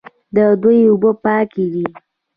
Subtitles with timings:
[0.35, 1.85] د دوی اوبه پاکې دي.